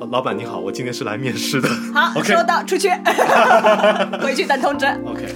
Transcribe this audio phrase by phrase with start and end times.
[0.00, 1.68] 呃老板你好，我今天是来面试的。
[1.94, 2.90] 好 收到，出去，
[4.20, 4.86] 回去等通知。
[5.06, 5.28] OK，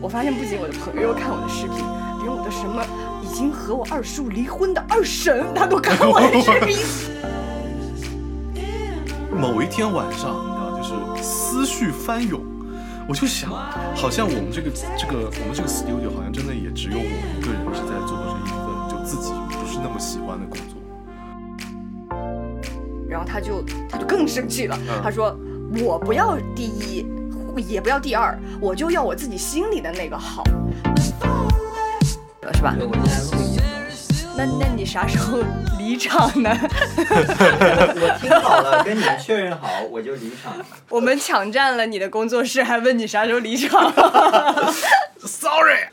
[0.00, 1.76] 我发现不仅我的朋友看我的视频，
[2.22, 2.84] 连我的什么
[3.22, 6.76] 已经和我二叔离婚的二婶，她都看我的视频。
[9.30, 10.34] 某一天晚上，
[10.80, 12.40] 你知道，就是思绪翻涌，
[13.08, 13.50] 我就想，
[13.94, 14.68] 好像我们这个
[14.98, 17.04] 这个我们这个 studio 好像真的也只有我
[17.38, 18.58] 一个人是在做着一份
[18.90, 20.75] 就自己不是那么喜欢的工作。
[23.26, 25.36] 他就他就更生气了，嗯他说
[25.84, 27.04] 我不要第一，
[27.68, 30.44] 也不要第二，我就要我自己心里的那个好，
[32.54, 32.74] 是吧？
[34.38, 35.38] 那那你啥时候
[35.78, 36.50] 离场呢？
[36.60, 40.52] 我听好了，跟你确认好，我就离场。
[40.90, 43.90] 我们抢占了你的工作室，还问你啥时候离场。
[45.20, 45.86] Sorry，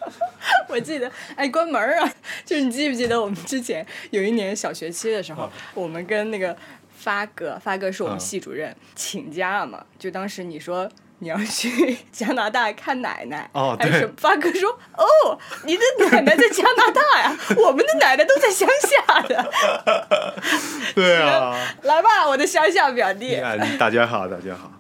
[0.67, 2.13] 我记得，哎，关门儿啊！
[2.45, 6.55] 就是你记不记得我们之前有一年小学期的时候，啊我们跟那个
[7.03, 9.83] 发哥，发哥是我们嗯系主任，请假嘛。
[9.99, 14.07] 就当时你说你要去 加拿大看奶奶，哦对还是？
[14.17, 19.51] 发哥说，哦，你的奶奶在加拿大呀， 我们的奶奶都在乡下的。
[20.95, 23.35] 对啊，来吧，我的乡下表弟。
[23.35, 24.71] 哎，大家好，大家好。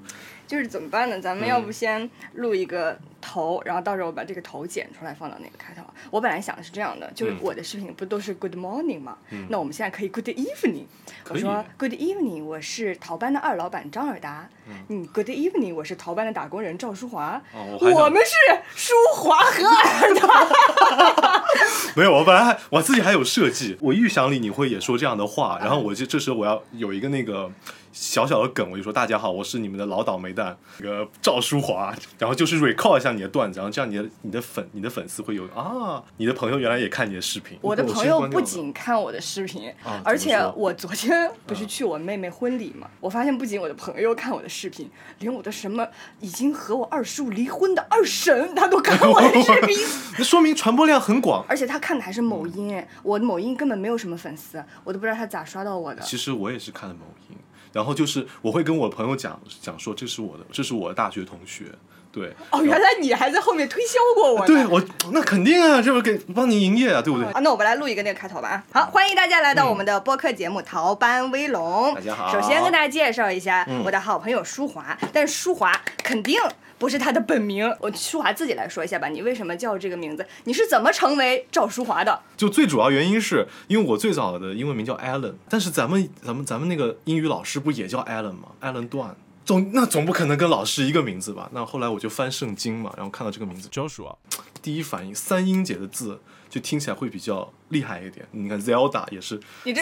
[0.45, 1.19] 就是怎么办呢？
[1.19, 5.81] 咱们嗯要不先录一个头，然后到时候我把这个头剪出来放到那个开头。
[6.11, 9.17] 我本来想的是这样的，就是嗯我的视频不都是 Good morning 吗？
[9.49, 10.85] 那我们现在可以 Good evening。
[11.29, 14.49] 我说 Good evening，我是淘班的二老板张尔达。
[14.89, 17.41] 嗯，Good evening，我是淘班的打工人赵淑华。
[17.53, 18.33] 哦我我们是
[18.75, 21.43] 舒华和尔达。
[21.95, 27.49] 没有，我本来还我自己还有设计，我预想里你会也说这样的话，然后我就这时候我要有一个那个
[27.91, 44.89] 小小的梗，我就说大家好，我是你们的老倒霉蛋，那个赵淑华，然后就是 recall 一下你的段子，然后这样你的你的粉你的粉丝会有啊，你的朋友原来也看你的视频，我的朋友不仅看我的视频，啊而且我昨天不是去我妹妹婚礼嘛，我发现不仅我的朋友看我的视频，
[45.19, 45.87] 连我的什么
[46.19, 49.77] 已经和我二叔离婚的二婶，他都看我的视频，
[50.17, 51.45] 那说明传播量很广。
[51.47, 56.01] 而且他看的还是某音，我的某音根本没有什么粉丝，我都不知道他咋刷到我的。
[56.01, 57.37] 其实我也是看的某音，
[57.71, 61.65] 然后就是我会跟我朋友讲讲说这是我的，这是我的大学同学，
[62.13, 64.45] 对，哦，原来你还在后面推销过我。
[64.45, 64.79] 对我
[65.11, 67.27] 那肯定啊，这不给帮您营业啊，对不对？
[67.31, 68.81] 啊，那我们来录一个那个开头吧啊！
[68.81, 71.91] 好，欢迎大家来到我们的播客节目《逃班威龙》。
[71.95, 76.39] 大家好首先跟大家介绍一下嗯我的好朋友舒华，但舒华肯定
[76.77, 77.75] 不是他的本名。
[77.79, 80.23] 我舒华自己来说一下吧，你为什么叫这个名字？
[80.43, 82.19] 你是怎么成为赵舒华的？
[82.37, 89.15] 就最主要原因是因为我最早的英文名叫 Allen，但是咱们咱们咱们那个英语老师不也叫 Allen 吗？Allen 段。
[89.45, 91.49] 总那总不可能跟老师一个名字吧？
[91.53, 94.15] 那后来我就翻圣经嘛，然后看到这个名字 Joshua，
[94.61, 96.21] 第一反应三音节的字
[96.53, 98.23] 就听起来会比较厉害一点。
[98.29, 99.81] 你看 Zelda 也是，你这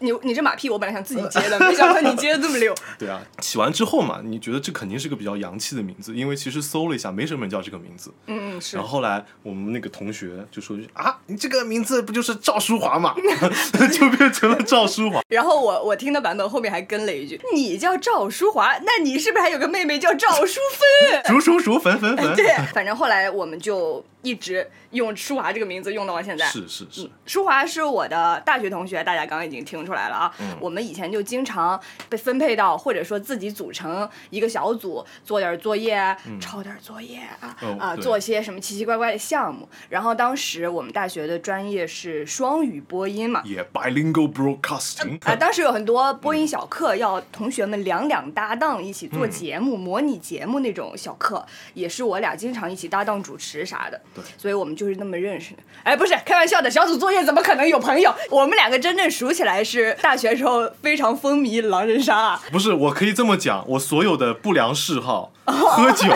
[0.00, 2.74] 你你这马屁，我本来想自己接的，没想到你接的这么溜。
[2.98, 8.10] 对啊，起完之后嘛，你觉得这肯定是个比较洋气的名字，因为其实搜了一下，没什么人叫这个名字。
[8.28, 8.82] 嗯嗯是然。
[8.82, 13.14] 后后来我们那个同学就说啊，你这个名字不就是赵淑华嘛，
[13.92, 15.20] 就变成了赵淑华。
[15.28, 22.34] 然后我我听的版本后面还跟了一句：“你叫赵淑华，那你是不是还有个妹妹叫赵淑芬？”熟熟熟，粉粉粉。
[22.34, 26.44] 对，反正后来我们就一直用舒华这个名字用到了现在。
[26.46, 30.34] 是是是，舒华是我的大学同学，大家刚刚已经听出来了啊。
[30.40, 39.68] 嗯我们以前就经常被分配到，或者说自己组成一个小组，做点作业啊，抄点作业啊，啊，做些什么奇奇怪怪的项目。
[39.88, 54.00] 然后当时我们大学的专业是双语播音嘛，也 bilingual broadcasting 啊，当时有很多播音小课，要同学们两两搭档一起做节目、模拟节目那种小课，也是我俩经常一起搭档主持啥的。
[54.22, 55.58] 对所以我们就是那么认识的。
[55.82, 58.12] 哎，不是开玩笑的，小组作业怎么可能有朋友？
[58.30, 62.16] 我们两个真正熟起来是大学时候非常风靡狼人杀。
[62.16, 66.08] 啊不是，我可以这么讲，我所有的不良嗜好， 喝酒、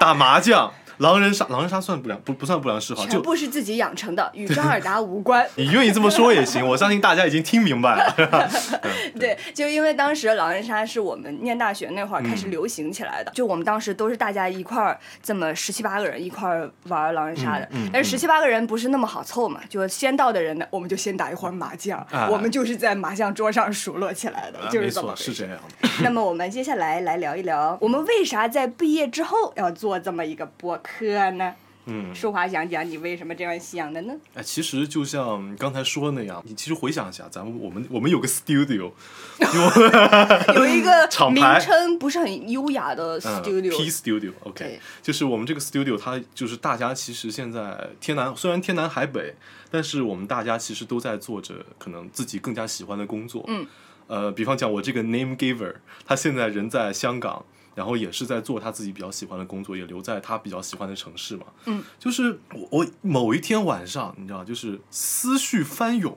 [0.00, 5.46] 打麻将、狼人杀，狼人杀算不良不不算不良嗜好，全就部是自己养成的，与张尔达无关。
[5.56, 8.50] 你愿意这么说也行， 我相信大家已经听明白了。
[9.18, 25.16] 对，就因为当时狼人杀是我们念大学那会儿嗯开始流行起来的，就我们当时都是大家一块儿这么十七八个人一块儿玩狼人杀的，嗯嗯但是十七八个人不是那么好凑嘛，就先到的人呢，我们就先打一会儿麻将，啊我们就是在麻将桌上熟络起来的，就是没错，这么。
[25.16, 25.88] 是这样的。
[26.02, 31.54] 那么我们接下来来聊一聊，我们为啥在毕业之后要做这么一个播客呢？
[31.86, 34.14] 嗯，淑华想讲你为什么这样想的呢？
[34.34, 38.90] 哎，其实就像刚才说的那样，你其实回想一下，咱们我们我们有个 studio，
[40.56, 49.34] 有一个名称不是很优雅的嗯 studio，、P Studio，OK，、对就是我们这个 studio，它就是大家其实现在天南虽然天南海北，
[49.70, 53.44] 但是我们大家其实都在做着可能自己更加喜欢的工作。
[53.48, 53.66] 嗯，
[54.06, 55.74] 呃，比方讲我这个 name giver，
[56.06, 61.46] 他现在人在香港，然后也是在做他自己比较喜欢的工作，也留在他比较喜欢的城市嘛。
[61.66, 66.16] 嗯，就是我我某一天晚上，你知道，就是思绪翻涌，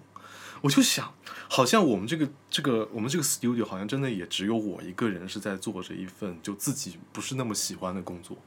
[0.61, 1.13] 我就想，
[1.49, 8.37] 好像我们这个这个我们这个 studio 好像真的也只有我一个人是在做着一份就自己不是那么喜欢的工作，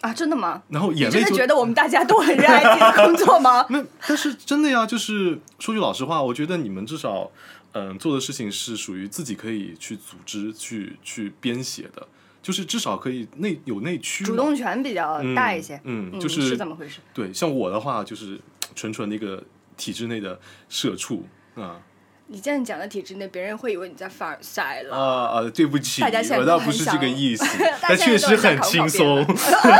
[0.00, 0.62] 啊，真的吗？
[0.68, 3.66] 然后你眼泪就真的觉得我们大家都很热爱自己的工作吗？
[3.70, 7.30] 那但是真的呀，就是说句老实话，我觉得你们至少，
[7.78, 12.08] 嗯、做的事情是属于自己可以去组织、去去编写的，
[12.40, 15.78] 就是至少可以内有内驱，主动权比较大一些。
[15.84, 17.00] 嗯，嗯，就是是怎么回事。
[17.12, 18.40] 对，像我的话，就是
[18.74, 19.44] 纯纯的一个
[19.76, 20.40] 体制内的
[20.70, 21.82] 社畜啊
[22.28, 24.96] 你这样讲的体制内，别人会以为你在凡尔赛了。
[24.96, 25.50] 啊啊！
[25.54, 27.44] 对不起，大家现在我倒不是这个想意思，
[27.80, 29.24] 大但确实很轻松。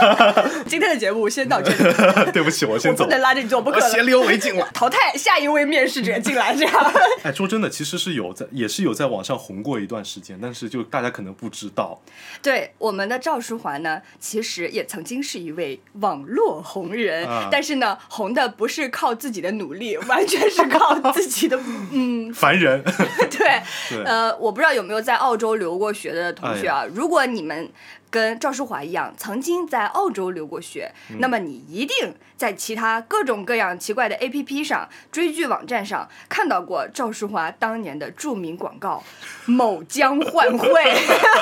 [0.69, 1.77] 今天的节目先到这里，
[2.31, 3.89] 对不起，我先走我不，能拉着你走，不可能。
[3.89, 4.69] 我先溜为敬了。
[4.73, 6.93] 淘汰下一位面试者进来，这样。
[7.25, 12.01] 哎，说真的，其实是有在，也是有在网上红过一段时间，但是就大家可能不知道。
[12.41, 21.59] 对我们的赵书桓呢，其实也曾经是一位网络红人，啊但是呢，红的不是靠自己的努力，完全是靠自己的
[21.91, 22.83] 嗯，烦人，
[23.31, 26.83] 对，对呃，我不知道有没有在澳洲留过学的同学啊？
[26.85, 27.71] 哎如果你们
[28.11, 39.03] 跟赵淑华一样，曾经在澳洲留过学，嗯那么你一定在其他各种各样奇怪的 APP 上、追剧网站上看到过赵淑华当年的著名广告
[39.47, 40.69] “某江换汇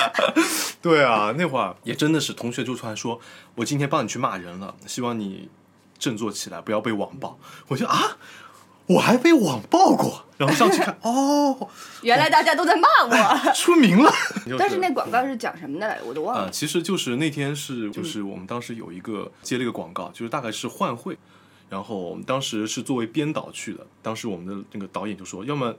[0.80, 3.20] 对啊，那会儿也真的是同学就突然说，
[3.56, 5.48] 我今天帮你去骂人了，希望你
[5.98, 7.38] 振作起来，不要被网暴。
[7.68, 8.16] 我就啊，
[8.86, 11.68] 我还被网暴过，然后上去看， 哦，”，
[12.02, 13.52] 原来大家都在骂我。
[13.52, 14.12] 出名了。
[14.58, 16.04] 但是那广告是讲什么的来着？
[16.04, 16.50] 我都忘啊、了。
[16.50, 21.16] 其实就是那天是就是我们当时有一个接了一个广告，就是大概是换汇，
[21.70, 25.74] 然后我们当时是作为编导去的，当时我们的那个导演就说，要么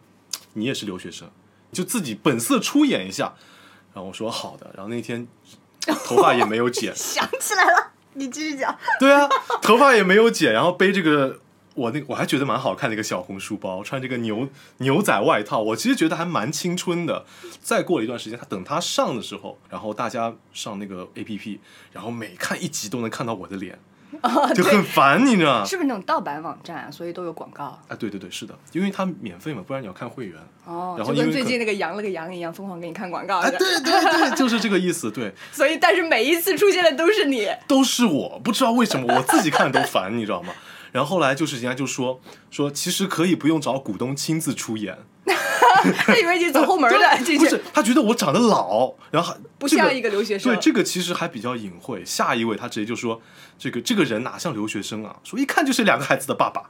[0.53, 1.29] 你也是留学生，
[1.71, 3.35] 就自己本色出演一下，
[3.93, 5.27] 然后我说好的，然后那天
[6.05, 8.75] 头发也没有剪 想起来了，你继续讲。
[8.99, 9.29] 对啊，
[9.61, 11.39] 头发也没有剪，然后背这个
[11.75, 17.25] 我那我还觉得蛮好看的一个小红书包，穿这个牛牛仔外套，我其实觉得还蛮青春的。
[17.62, 21.60] 再过了一段时间，他等他上的时候，然后大家上那个 A P P，
[21.92, 23.77] 然后每看一集都能看到我的脸，
[24.56, 25.66] 就很烦，你知道吗？
[25.66, 26.92] 是不是那种盗版网站啊？
[26.92, 27.66] 所以都有广告。
[27.66, 30.38] 啊，对对对，是的，因为它免费嘛，不然你要看会员。
[30.66, 33.39] 哦，然后就跟最近那个羊了个羊一样，疯狂给你看广告。
[33.39, 37.50] 啊，对对对，就是这个意思，对， 所以，但是每一次出现的都是你。
[37.68, 40.54] 都是我，不知道为什么我自己看都烦，你知道吗？
[40.95, 44.97] 然后后来就是人家就说说，其实可以不用找股东亲自出演，
[45.27, 52.01] 他以为你走后门的进去不是，他觉得我长得老，然后还不像一个留学生对，这个其实还比较隐晦。
[52.06, 53.21] 下一位他直接就说，
[53.59, 55.18] 这个这个人哪像留学生啊？
[55.25, 56.69] 说一看就是两个孩子的爸爸。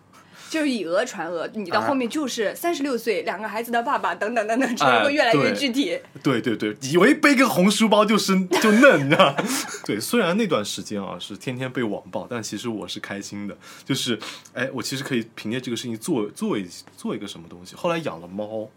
[0.50, 6.00] 就是以讹传讹，你到哎后面就是三十六岁，两个孩子的爸爸，等等等等，只能够哎越来越具体。
[6.22, 9.44] 对对对，以为背个红书包就是就嫩，你知道吗？
[9.86, 14.20] 对，虽然那段时间啊是天天被网暴，但其实我是开心的，就是
[14.54, 17.76] 哎，我其实可以凭借这个事情做做一做一个什么东西。
[17.76, 18.70] 后来养了猫，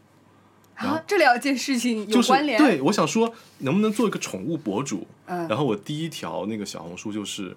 [0.75, 2.59] 然后啊，这两件事情有就是关联。
[2.59, 5.06] 对，我想说能不能做一个宠物博主？
[5.26, 7.55] 嗯然后我第一条那个小红书就是，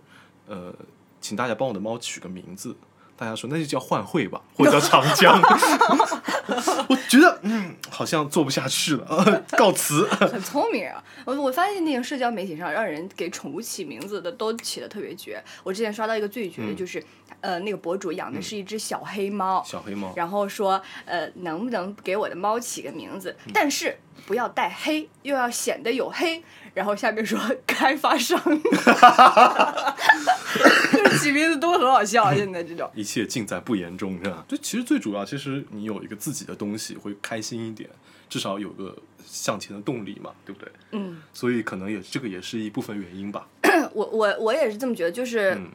[0.48, 0.74] 呃，
[1.22, 2.76] 请大家帮我的猫取个名字。
[3.22, 5.40] 大家说那就叫换汇吧， 或者叫长江。
[6.90, 10.08] 我觉得嗯，好像做不下去了，呃、 告辞。
[10.08, 11.04] 很聪明啊！
[11.26, 15.40] 我我发现那个社交媒体上让人给宠物起名字的都起的特别绝。
[15.64, 17.04] 我之前刷到一个最绝的嗯就是，
[17.42, 23.36] 呃，那个博主养的是一只小黑猫，小黑猫，然后说，呃，能不能给我的猫起个名字？
[23.46, 26.44] 嗯但是不要带黑，又要显得有黑。
[26.74, 27.38] 然后下面说
[27.68, 28.40] 开发商，
[30.94, 32.34] 就是起名字都很好笑。
[32.34, 34.46] 现在这种，一切尽在不言中，是吧？
[34.48, 37.90] 就其实最主要，其实你有一个自己的东西会开心一点，
[38.30, 40.72] 至少有个向前的动力嘛，对不对？
[40.92, 43.46] 嗯，所以可能也这个也是一部分原因吧。
[43.94, 45.70] 我我我也是这么觉得，就是嗯，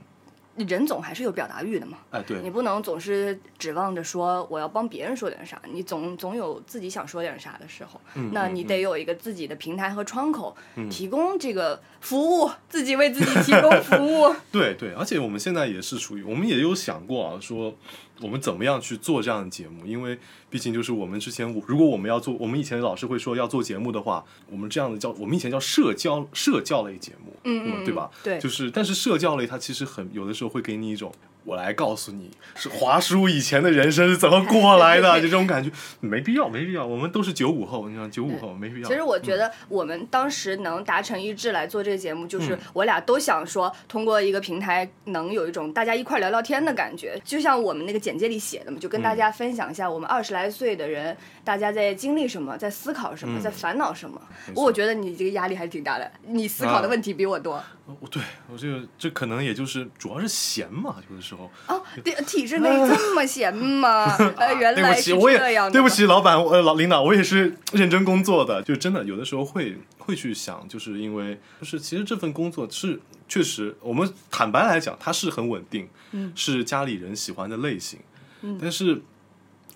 [0.64, 1.98] 人总还是有表达欲的嘛。
[2.10, 8.00] 哎，对你，不能总是指望着说我要帮别人说点啥，你总总有自己想说点啥的时候。
[8.14, 10.56] 嗯那你得有一个自己的平台和窗口，
[10.90, 14.34] 提供这个服务，自己为自己提供服务。
[14.50, 17.74] 对对，而且我们现在也是属于，我们也有想过啊，说
[18.20, 20.18] 我们怎么样去做这样的节目，因为
[20.48, 28.10] 毕竟就是我们之前，如果我们要做，我们以前老师会说要做节目的话，我们这样的叫我们以前叫社交社教类节目，嗯嗯对吧？
[28.22, 31.12] 对就是但是社教类它其实很有的时候会给你一种
[31.46, 36.84] 我来告诉你，是华叔以前的人生是怎么过来的， 就这种感觉，没必要，没必要。
[36.84, 38.88] 我们都是九五后，你想九五后没必要。
[38.88, 47.16] 其实我觉得我们当时能达成一致来做这个节目，就是嗯我俩都想说，通过一个平台能有一种大家一块聊聊天的感觉。
[47.24, 54.20] 就像我们那个简介里写的嘛，就跟大家分享一下我们二十来岁的人，大家在经历什么，在思考什么，嗯在烦恼什么。
[54.52, 57.62] 我觉得你这个压力还挺大的，你思考的啊问题比我多。
[58.00, 61.50] 我对我这个这可能也就是主要是闲嘛，有的时候。
[61.68, 64.04] 哦，体体制内 这么闲吗？
[64.36, 65.72] 呃，原来是这样的。
[65.72, 65.88] 对不。
[65.88, 78.00] 起，老板，我呃老领导，我也是认真工作的，就真的有的时候会会去想，就是因为就是其实这份工作是确实，我们坦白来讲，它是很稳定，嗯是家里人喜欢的类型，
[78.42, 79.00] 嗯但是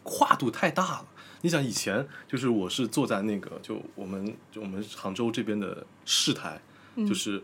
[0.02, 1.07] 跨度太大了。
[1.43, 6.61] 你想以前就是我是坐在那个就我们就我们杭州这边的市台，
[6.97, 7.43] 嗯就是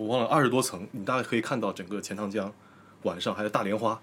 [0.00, 2.50] 我忘了二十多层，你大概可以看到整个钱塘江，
[3.02, 4.00] 晚上还有大莲花，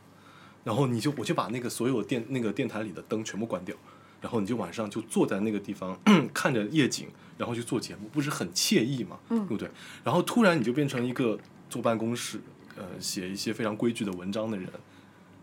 [0.63, 3.75] 然后你就我就把那个所有电那个电台里的灯全部关掉，
[4.21, 5.99] 然后你就晚上就坐在那个地方
[6.31, 9.67] 看着夜景，然后去做节目，不是很惬意嘛，嗯对不对？
[10.03, 12.39] 然后突然你就变成一个坐办公室，
[12.75, 14.69] 呃，写一些非常规矩的文章的人，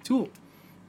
[0.05, 0.29] 就。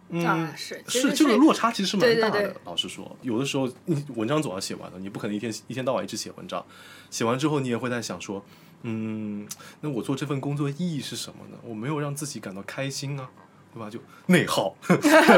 [0.09, 2.41] 嗯，啊是是这个落差其实蛮对对大的。
[2.41, 6.63] 对老实说，有的时候你文章总要写完的，你不可能一天一天到晚一直写文章。
[7.09, 8.43] 写完之后，你也会在想说，
[8.83, 9.47] 嗯，
[9.81, 11.57] 那我做这份工作意义是什么呢？
[11.63, 13.29] 我没有让自己感到开心啊，
[13.73, 13.89] 对吧？
[13.89, 14.75] 就内耗，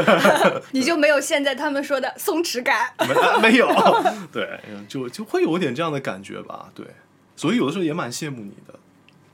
[0.72, 2.92] 你就没有现在他们说的松弛感。
[2.98, 3.68] 没没有，
[4.32, 6.86] 对，就就会有点这样的感觉吧，对。
[7.36, 8.74] 所以有的时候也蛮羡慕你的，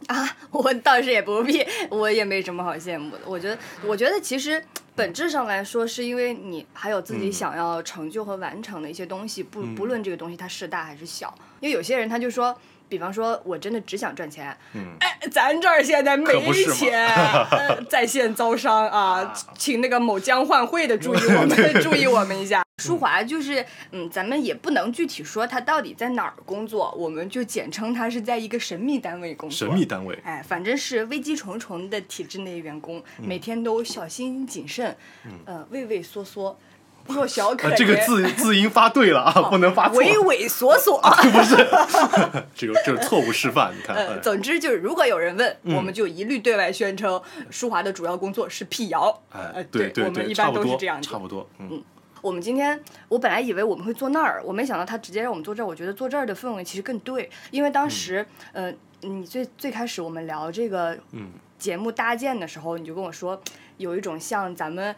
[0.09, 3.21] 啊，我倒是也不必，我也没什么好羡慕的。
[3.27, 4.63] 我觉得，我觉得其实
[4.95, 11.33] 本质上来说，是因为你还有自己嗯想要成就和完成的一些东西，不嗯不论这个东西它是大还是小。
[11.61, 12.55] 因为有些人他就说，
[12.89, 17.07] 比方说我真的只想赚钱，嗯，哎，咱这儿现在没钱，
[17.51, 22.64] 呃在线招商啊， 请那个某江换汇的注意我们， 注意我们一下。
[22.79, 29.57] 舒华就是，嗯，咱们也不能具体说他到底在哪儿工作，我们就简称他是在一个神秘单位工作。
[29.57, 34.97] 神秘单位，哎，反正是危机重重的体制内员工，嗯每天都小心谨慎，
[35.45, 36.59] 呃，畏畏缩缩，
[37.07, 41.01] 弱小可这个字 字音发对了啊，不能发错，畏畏缩缩。
[42.57, 49.23] 这个这是错误示范，你看，呃，哎总之就是，如果有人问，嗯我们就一律对外宣称，舒华的主要工作是辟谣。
[49.31, 51.21] 哎呃，对我们对，一般都是这样子差。
[51.21, 51.81] 不多，嗯，
[52.25, 55.67] 我们今天，我本来以为我们会坐那儿，我没想到他直接让我们坐这儿。
[55.67, 63.39] 我觉得坐这儿的氛围其实更对，因为当时，呃，你最最开始我们聊这个嗯节目搭建的时候，你就跟我说，
[63.77, 64.97] 有一种像咱们。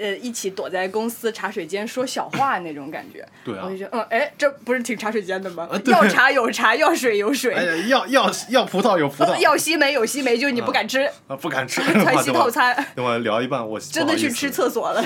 [0.00, 3.62] 呃，一起躲在公司茶水间说小话那种感觉，对啊。
[3.64, 5.68] 我就觉得，嗯，哎，这不是挺茶水间的吗？
[5.70, 15.02] 啊要茶有茶，要水有水，哎呀，要要要葡萄有葡萄， 要西梅有西梅，就是你不敢吃，啊不敢吃， 川西 套餐，等会儿聊一半，我真的去吃厕，厕所了。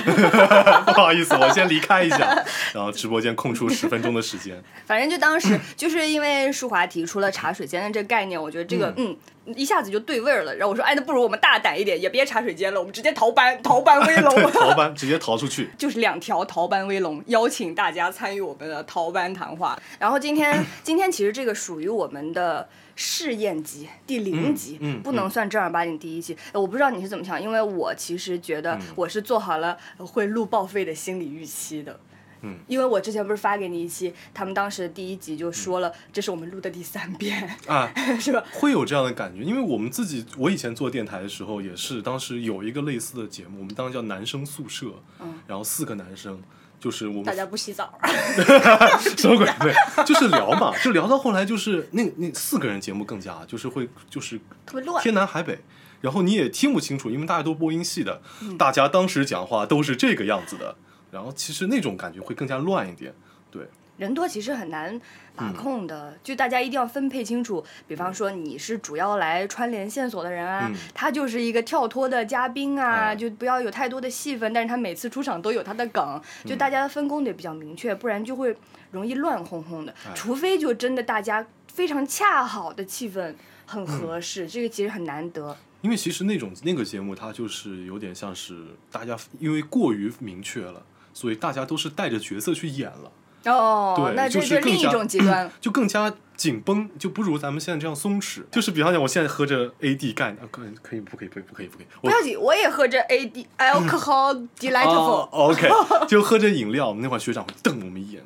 [0.86, 2.44] 不好意思，我先离开一下，
[2.74, 4.60] 然后直播间空出十分钟的时间。
[4.86, 10.54] 反正就当时就是因为舒华提出了茶水间的这个概念，我觉得这个嗯一下子就对味儿了。
[10.56, 14.34] 然后我说，哎，那不如我们大胆一点，也别茶水间了，我们直接逃班，逃班威龙。
[14.52, 19.80] 逃班直接逃出去， 就是两条逃班威龙，邀请大家参与我们的逃班谈话。
[19.98, 26.36] 然后今天， 今天其实这个属于我们的试验集第零集，嗯嗯不能算正儿八经第一期。
[26.52, 31.98] 呃我不知道你是怎么想，因为我其实觉嗯得我是做好了会录报废的心理预期的。
[32.42, 38.42] 嗯，因为我之前不是发给你一期，他们当时第一集就说了，这是我们录的第三遍，啊， 是吧？
[38.52, 44.86] 会有这样的感觉，因为我们自己，我以前做电台的时候也是，当时有一个类似的节目，我们当时叫男生宿舍，
[45.20, 46.40] 嗯然后四个男生，
[46.80, 47.96] 就是我们大家不洗澡，
[49.16, 49.46] 什么鬼？
[49.60, 55.02] 对，就是聊嘛， 就聊到后来，就是那那四个人节目更加就是会就是特别乱。
[55.02, 55.60] 天南海北，
[56.00, 60.76] 然后你也听不清楚，因为大家都播音系的，嗯大家当时讲话都是这个样子的，
[61.12, 63.12] 然后其实那种感觉会更加乱一点，
[63.50, 65.00] 对，人多其实很难嗯
[65.36, 67.62] 把控的，就大家一定要分配清楚。
[67.86, 78.56] 比方说你是主要来串联线索的人啊，嗯他就是一个跳脱的嘉宾啊，哎就不要有太多的戏份，但是他每次出场都有他的梗，嗯就大家的分工得比较明确，不然就会
[78.90, 79.94] 容易乱哄哄的。
[80.06, 83.34] 哎除非就真的大家非常恰好的气氛
[83.66, 85.54] 很合嗯适，这个其实很难得。
[85.82, 90.80] 因为其实那种那个节目，它就是有点像是大家因为过于明确了，
[91.12, 95.50] 所以大家都是带着角色去演了，哦对，那这就是另一种极端。
[95.60, 98.42] 就更加紧绷，就不如咱们现在这样松弛。
[98.50, 101.86] 就是比方讲，我现在喝着 AD 干，啊可以可以不可以不可以不可以不可以？
[102.00, 105.28] 不要紧，我也喝着 AD alcohol delightful。
[105.28, 105.68] 哦 OK，
[106.08, 108.22] 就喝着饮料，我们那会儿学长会瞪我们一眼，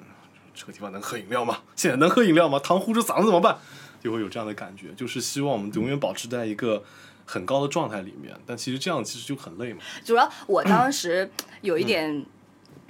[0.54, 1.58] 这个地方能喝饮料吗？
[1.74, 2.58] 现在能喝饮料吗？
[2.58, 3.58] 糖糊着嗓子怎么办？
[4.02, 6.84] 就会有这样的感觉，就是希望我们永远保持在一个
[7.24, 9.80] 很高的状态里面，但其实这样其实就很累嘛。
[10.04, 11.28] 主要我当时
[11.62, 12.24] 有一点，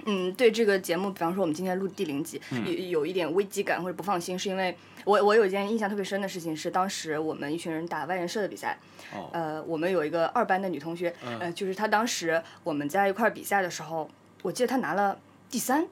[0.09, 4.73] 嗯，对这个节目，比方说我们今天录第零集，有有一点危机感或者不放心，是因为
[5.03, 8.79] 我我有一件印象特别深的事情是，当时我们一群人打外人社的比赛，
[9.13, 14.09] 哦，呃，我们有一个二班的女同学，呃，就是她当时我们在一块儿比赛的时候，
[14.41, 15.85] 我记得她拿了第三，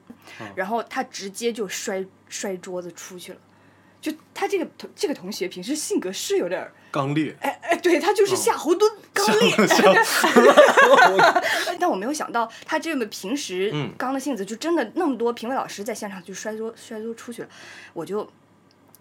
[0.54, 3.38] 然后她直接就摔摔桌子出去了。
[4.00, 8.80] 就他这个同这个同学平时性格是有点儿，刚烈，哎哎，对他就是夏侯惇
[9.12, 9.54] 刚烈，
[11.80, 13.90] 但我没有想到他这么平时嗯。
[13.98, 17.48] 刚的性子，就真的那么多评委老师在现场就摔桌摔桌出去了，
[17.94, 18.28] 我就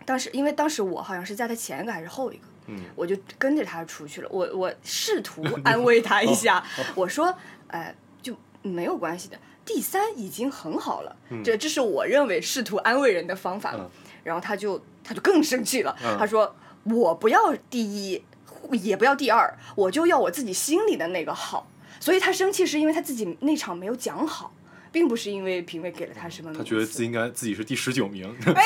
[0.05, 6.63] 当时因为当时我好像是在他前一个还是后一个，嗯，我就跟着他出去了，我我试图 安慰他一下，
[6.95, 7.35] 我说，
[7.67, 13.89] 哎、就没有关系的，第三已经很好了，这这是我认为试图安慰人的方法嘛。
[14.25, 18.23] 嗯然后他就他就更生气了，嗯他说我不要第一，
[18.71, 21.67] 也不要第二，我就要我自己心里的那个好。
[21.99, 24.51] 所以他生气是因为他自己那场没有讲好，
[24.91, 26.57] 并不是因为评委给了他什么名。
[26.57, 28.63] 他觉得自己应该自己是第十九名，哎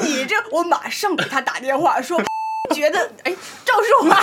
[0.00, 2.22] 你这，我马上给他打电话说，
[2.74, 4.22] 觉得哎，赵树华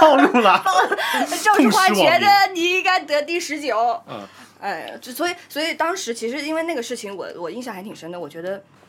[0.00, 0.64] 暴露 了。
[1.42, 4.02] 赵树华觉得你应该得第十九。
[4.08, 4.26] 嗯，
[4.60, 8.18] 哎，这所以所以当时其实因为那个事情我，我印象还挺深的。
[8.18, 8.62] 我觉得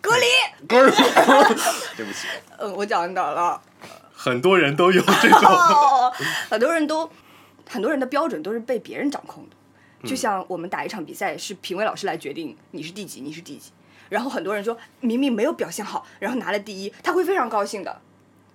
[0.00, 0.26] 隔离，
[0.68, 0.84] 对
[2.04, 2.26] 不起，
[2.58, 3.60] 嗯，我讲到了。
[4.12, 6.12] 很多人都有这种，哦，
[6.50, 7.08] 很多人都，
[7.68, 10.08] 很多人的标准都是被别人掌控的。
[10.08, 13.70] 就像我们打一场比赛，是评委老师来决定你是第几，你是第几。
[14.08, 18.00] 然后很多人说明明没有表现好，然后拿了第一，他会非常高兴的。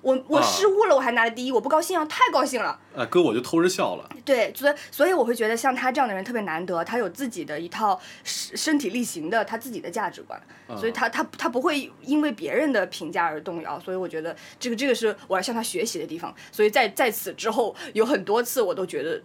[0.04, 2.80] 我我啊失误了，我还拿了第一，我不高兴啊，太高兴了。
[2.96, 4.08] 啊，哥我就偷着笑了。
[4.24, 10.40] 对，所以所以我会觉得像他这样的人特别难得，他有自己的一套身身体力行的他自己的价值观，
[10.78, 16.36] 所以他他他不会因为别人的评价而动摇，所以我觉得这个这个是我要向他学习的地方。
[16.52, 19.16] 所以在在此之后，有很多次我都觉得。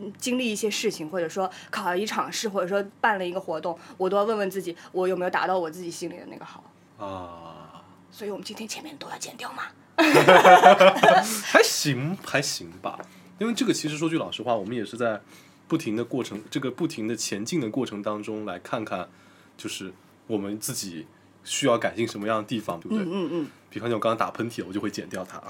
[0.00, 6.62] 嗯经历一些事情，或者说考了一场试，或者说办了一个活动，我都要问问自己，我有没有达到我自己心里的那个好。
[6.98, 7.82] 啊，
[8.12, 9.64] 所以我们今天前面都要剪掉吗？
[11.44, 12.98] 还行，还行吧。
[13.38, 15.20] 因为这个其实说句老实话，我们也是在
[15.66, 19.08] 不停的过程，这个不停的前进的过程当中，来看看，
[19.56, 19.92] 就是
[20.26, 21.06] 我们自己
[21.44, 23.04] 需要改进什么样的地方，对不对？
[23.04, 23.46] 嗯嗯嗯。
[23.70, 25.42] 比方讲，我刚刚打喷嚏，我就会剪掉它。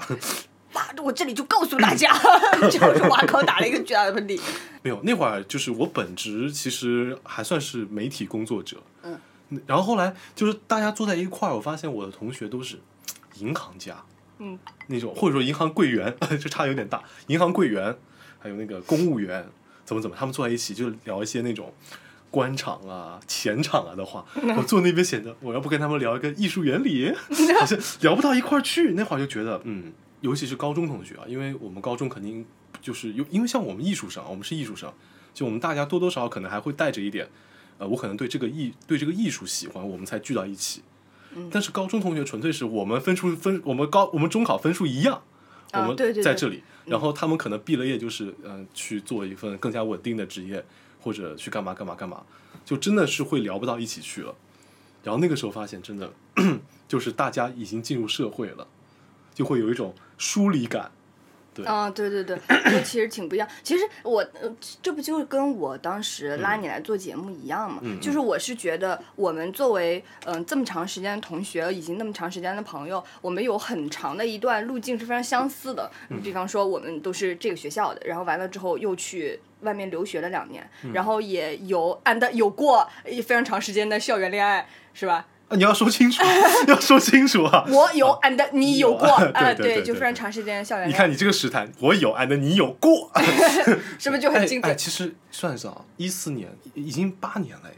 [0.73, 0.87] 哇！
[1.03, 2.13] 我这里就告诉大家，
[2.69, 4.39] 就是瓦考打了一个巨大的喷嚏。
[4.83, 9.19] 没有，那会儿就是我本职其实还算是媒体工作者，嗯，
[9.65, 12.79] 然后后来就是大家坐在一块儿，我发现我的同学都是
[13.39, 14.03] 银行家，
[14.39, 17.95] 嗯，那种或者说银行柜员， 这差有点大，银行柜员，
[18.39, 19.47] 还有那个公务员，
[19.85, 21.73] 怎么怎么，他们坐在一起就聊一些那种。
[22.31, 24.23] 官场啊、钱场啊的话，
[24.55, 27.11] 我坐那边显得我要不跟他们聊一个艺术原理，
[27.59, 28.93] 好像聊不到一块儿去。
[28.93, 32.45] 那会儿就觉得，嗯，尤其是高中同学啊，因为我们高中肯定
[32.83, 34.93] 就是有，因为像我们艺术生，我们是艺术生，
[35.33, 37.27] 就我们大家多多少少可能还会带着一点，
[37.79, 40.83] 呃，我可能对这个艺对这个艺术喜欢，我们才聚到一起。
[41.51, 45.21] 但是高中同学纯粹是我们分数分，我们高我们中考分数一样，
[45.73, 50.65] 我们啊对对对在这里，然后他们可能毕了业就是嗯、呃去做一份更加稳定的职业，
[51.01, 52.23] 或者去干嘛干嘛干嘛，
[52.65, 54.33] 就真的是会聊不到一起去了。
[55.03, 56.11] 然后那个时候发现，真的
[56.87, 58.67] 就是大家已经进入社会了，
[59.33, 60.91] 就会有一种疏离感。
[61.63, 63.47] 对啊，对对对，这 其实挺不一样。
[63.63, 64.49] 其实我，呃，
[64.81, 67.79] 这不就跟我当时拉你来做节目一样嘛？
[67.83, 75.89] 嗯就是我是觉得，我们作为嗯、呃这么长时间的同学，以及那么长时间的朋友，我们有很长的一段路径是非常相似的。
[76.09, 85.25] 嗯比方说，我们都是这个学校的，然后完了之后又去外面留学了两年，嗯然后也有 and 有过非常长时间的校园恋爱，是吧？
[85.49, 86.23] 啊，你要说清楚，
[86.67, 87.65] 要说清楚啊！
[87.69, 88.95] 我有 and 你有。
[88.95, 93.11] 过， 对啊，对就非常长时间的校园，你看你这个时态，我有，，and 你有过，
[93.99, 97.71] 是不是就很精哎哎，其实算是啊，一四年已经八年了，哎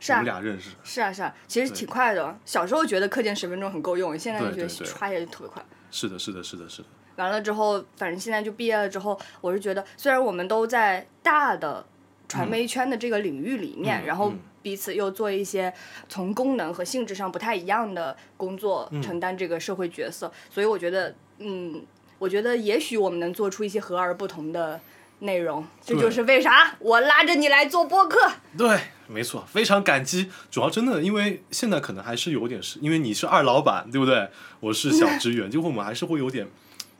[0.00, 2.36] 是啊我们，俩认识，是啊是啊，其实挺快的。
[2.44, 4.78] 小时候觉得课间十分钟很够用，现在就觉得对对。
[4.78, 5.64] 对歘一下就特别快。
[5.90, 11.84] 是的，是的，是的，是的，完了之后，反正现在就毕业了之后，我是觉得，虽然我们都在大的
[12.28, 15.72] 传媒圈的这个领域里面，嗯然后嗯彼此又做一些
[16.08, 21.82] 从功能和性质上不太一样的工作，嗯承担这个社会角色，所以我觉得，嗯，
[22.18, 24.80] 我觉得也许我们能做出一些和而不同的
[25.20, 28.18] 内容，这就是为啥我拉着你来做播客。
[28.56, 30.30] 对，没错，非常感激。
[30.50, 34.28] 主要真的，因为现在可能还是有点是，因为你是二老板，对不对？
[34.60, 36.48] 我是小职员， 就会我们还是会有点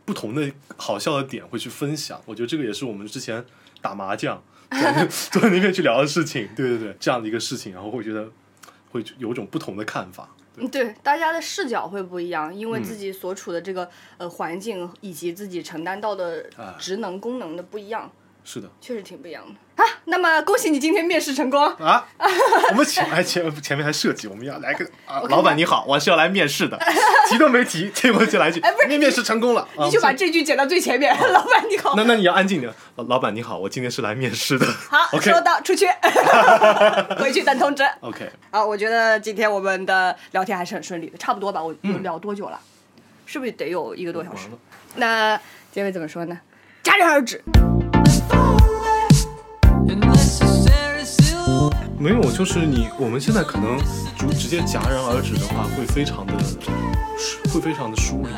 [0.05, 2.21] 不同的好笑的点会去分享。
[2.27, 3.45] 我觉得这个也是我们之前
[3.81, 4.43] 打麻将
[5.31, 8.29] 坐在那边去聊的事情，对对对，这样的一个事情，然后会觉得
[8.91, 10.29] 会有种不同的看法。
[10.57, 12.83] 嗯，对，大家的视角会不一样，因为嗯。
[12.85, 18.11] 自己所处的这个呃环境以及自己承担到的啊职能功能的不一样，
[18.45, 18.71] 是的。
[18.81, 20.01] 确实挺不一样的啊。
[20.05, 21.63] 那么恭喜你今天面试成功。
[21.77, 22.07] 啊，
[22.71, 26.79] 我们前哎前前面还设计，我们要来个啊， 老板你好，我是要来面试的，
[27.29, 31.95] 提都没提， 结果就来一句，哎不是面面试成功了，啊你就把这句剪到最前面，老板你好。
[31.97, 34.67] 那那你要安静点，老老板你好，我今天是来面试的。
[34.89, 35.87] 好，收到，出去，
[37.19, 37.83] 回去等通知。
[38.01, 41.63] OK，好，我觉得今天我们的聊天还是很顺利的，差不多吧。
[41.63, 42.61] 我们聊多久了？
[43.25, 44.49] 是不是得有一个多小时
[44.97, 45.41] 那
[45.71, 46.39] 结尾怎么说呢？
[46.85, 47.43] 戛然而止。
[52.03, 53.79] 没有，就是你我们现在可能
[54.19, 56.33] 直直接戛然而止的话，会非常的
[57.49, 58.29] 会非常的疏离。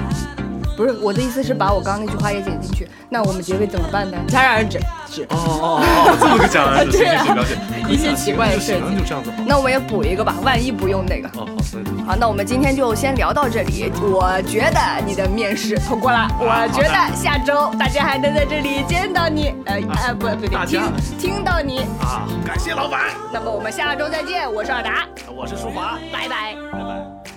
[0.76, 2.86] 不是我的意思是把我刚刚那句话也剪进去。
[3.08, 4.18] 那我们结尾怎么办呢？
[4.28, 5.22] 戛然而止，止。
[5.30, 7.94] 哦哦哦，这么个戛然而止， 对啊行行行，了解。
[7.94, 9.30] 一些奇怪的就行了，设计就这样子。
[9.46, 11.28] 那我们也补一个吧，万一不用那个。
[11.38, 13.90] 哦好，那好，那我们今天就先聊到这里。
[14.00, 20.82] 我觉得你的面试通过了，我觉得下周大家还能在这里见到你，呃啊不不对，听大家
[21.18, 21.78] 听到你。
[22.00, 26.54] 啊，感谢老板，那么我们下周再见，我是尔达，我是舒华，拜拜。
[26.70, 27.33] 拜拜。